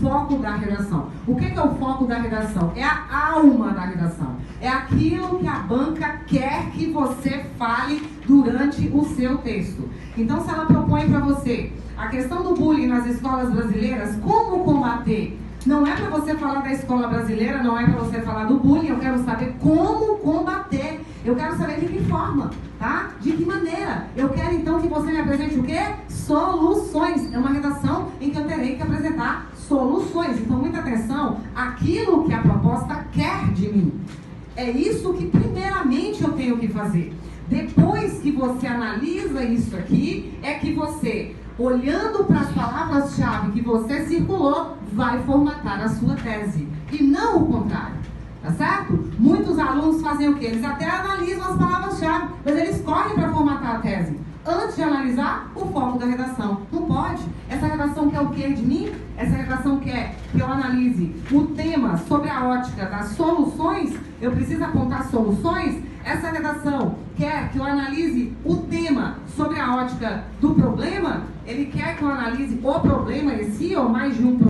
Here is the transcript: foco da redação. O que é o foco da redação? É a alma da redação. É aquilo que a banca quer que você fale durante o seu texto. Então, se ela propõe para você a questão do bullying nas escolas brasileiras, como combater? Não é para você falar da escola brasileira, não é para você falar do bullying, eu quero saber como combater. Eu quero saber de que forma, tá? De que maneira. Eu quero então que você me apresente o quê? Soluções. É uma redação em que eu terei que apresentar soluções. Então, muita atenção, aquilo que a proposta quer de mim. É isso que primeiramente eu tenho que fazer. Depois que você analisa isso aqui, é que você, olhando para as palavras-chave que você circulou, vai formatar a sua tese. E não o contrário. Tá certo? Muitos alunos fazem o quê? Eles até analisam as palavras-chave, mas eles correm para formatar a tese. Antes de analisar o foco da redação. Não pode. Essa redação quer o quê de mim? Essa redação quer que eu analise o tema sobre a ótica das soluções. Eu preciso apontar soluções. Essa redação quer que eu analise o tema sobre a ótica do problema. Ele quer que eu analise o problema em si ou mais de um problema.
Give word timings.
foco 0.00 0.36
da 0.38 0.56
redação. 0.56 1.08
O 1.26 1.36
que 1.36 1.46
é 1.46 1.60
o 1.60 1.74
foco 1.76 2.06
da 2.06 2.18
redação? 2.18 2.72
É 2.76 2.84
a 2.84 3.30
alma 3.32 3.70
da 3.72 3.82
redação. 3.82 4.36
É 4.60 4.68
aquilo 4.68 5.38
que 5.38 5.46
a 5.46 5.58
banca 5.60 6.20
quer 6.26 6.70
que 6.70 6.90
você 6.90 7.44
fale 7.58 8.02
durante 8.26 8.88
o 8.92 9.04
seu 9.04 9.38
texto. 9.38 9.88
Então, 10.16 10.42
se 10.42 10.50
ela 10.50 10.66
propõe 10.66 11.08
para 11.08 11.20
você 11.20 11.72
a 11.96 12.08
questão 12.08 12.42
do 12.42 12.54
bullying 12.54 12.86
nas 12.86 13.06
escolas 13.06 13.50
brasileiras, 13.50 14.16
como 14.16 14.64
combater? 14.64 15.38
Não 15.66 15.84
é 15.84 15.96
para 15.96 16.08
você 16.10 16.34
falar 16.36 16.60
da 16.60 16.72
escola 16.72 17.08
brasileira, 17.08 17.60
não 17.60 17.76
é 17.76 17.84
para 17.84 17.98
você 17.98 18.20
falar 18.20 18.44
do 18.44 18.56
bullying, 18.56 18.88
eu 18.88 18.98
quero 18.98 19.18
saber 19.24 19.56
como 19.60 20.18
combater. 20.18 21.00
Eu 21.24 21.34
quero 21.34 21.56
saber 21.58 21.80
de 21.80 21.86
que 21.86 22.04
forma, 22.04 22.52
tá? 22.78 23.10
De 23.20 23.32
que 23.32 23.44
maneira. 23.44 24.06
Eu 24.16 24.28
quero 24.28 24.54
então 24.54 24.80
que 24.80 24.86
você 24.86 25.10
me 25.10 25.18
apresente 25.18 25.58
o 25.58 25.64
quê? 25.64 25.80
Soluções. 26.08 27.32
É 27.34 27.38
uma 27.38 27.50
redação 27.50 28.12
em 28.20 28.30
que 28.30 28.38
eu 28.38 28.46
terei 28.46 28.76
que 28.76 28.82
apresentar 28.82 29.50
soluções. 29.66 30.40
Então, 30.40 30.58
muita 30.58 30.78
atenção, 30.78 31.38
aquilo 31.54 32.24
que 32.24 32.32
a 32.32 32.40
proposta 32.40 33.06
quer 33.12 33.52
de 33.52 33.68
mim. 33.68 34.00
É 34.56 34.70
isso 34.70 35.12
que 35.12 35.26
primeiramente 35.26 36.22
eu 36.22 36.32
tenho 36.32 36.58
que 36.58 36.68
fazer. 36.68 37.14
Depois 37.48 38.18
que 38.18 38.32
você 38.32 38.66
analisa 38.66 39.44
isso 39.44 39.76
aqui, 39.76 40.36
é 40.42 40.54
que 40.54 40.72
você, 40.72 41.36
olhando 41.58 42.24
para 42.24 42.40
as 42.40 42.52
palavras-chave 42.52 43.52
que 43.52 43.60
você 43.60 44.04
circulou, 44.06 44.76
vai 44.92 45.22
formatar 45.22 45.80
a 45.82 45.88
sua 45.88 46.16
tese. 46.16 46.66
E 46.90 47.02
não 47.02 47.42
o 47.42 47.46
contrário. 47.46 47.96
Tá 48.42 48.52
certo? 48.52 49.10
Muitos 49.18 49.58
alunos 49.58 50.00
fazem 50.00 50.28
o 50.28 50.36
quê? 50.36 50.46
Eles 50.46 50.64
até 50.64 50.88
analisam 50.88 51.52
as 51.52 51.58
palavras-chave, 51.58 52.28
mas 52.44 52.56
eles 52.56 52.80
correm 52.80 53.14
para 53.14 53.32
formatar 53.32 53.76
a 53.76 53.78
tese. 53.80 54.16
Antes 54.46 54.76
de 54.76 54.82
analisar 54.82 55.50
o 55.56 55.66
foco 55.66 55.98
da 55.98 56.06
redação. 56.06 56.60
Não 56.72 56.82
pode. 56.82 57.22
Essa 57.48 57.66
redação 57.66 58.05
quer 58.16 58.20
o 58.20 58.30
quê 58.30 58.48
de 58.48 58.62
mim? 58.62 58.90
Essa 59.16 59.36
redação 59.36 59.78
quer 59.78 60.14
que 60.32 60.40
eu 60.40 60.46
analise 60.46 61.14
o 61.30 61.42
tema 61.48 61.98
sobre 61.98 62.30
a 62.30 62.44
ótica 62.46 62.86
das 62.86 63.08
soluções. 63.08 63.94
Eu 64.20 64.32
preciso 64.32 64.64
apontar 64.64 65.04
soluções. 65.08 65.82
Essa 66.02 66.30
redação 66.30 66.94
quer 67.16 67.50
que 67.50 67.58
eu 67.58 67.64
analise 67.64 68.32
o 68.44 68.56
tema 68.56 69.18
sobre 69.36 69.60
a 69.60 69.76
ótica 69.76 70.24
do 70.40 70.54
problema. 70.54 71.24
Ele 71.46 71.66
quer 71.66 71.96
que 71.96 72.02
eu 72.02 72.08
analise 72.08 72.58
o 72.62 72.80
problema 72.80 73.34
em 73.34 73.50
si 73.50 73.76
ou 73.76 73.88
mais 73.88 74.16
de 74.16 74.24
um 74.24 74.38
problema. 74.38 74.44